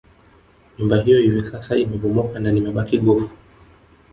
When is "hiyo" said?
1.03-1.19